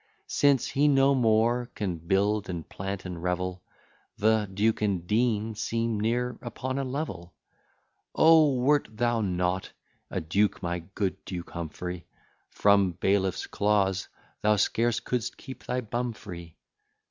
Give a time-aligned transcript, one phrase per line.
[0.25, 3.61] Since he no more can build, and plant, and revel,
[4.17, 7.35] The duke and dean seem near upon a level.
[8.15, 8.55] O!
[8.55, 9.71] wert thou not
[10.09, 12.07] a duke, my good Duke Humphry,
[12.49, 14.07] From bailiffs claws
[14.41, 16.57] thou scarce couldst keep thy bum free.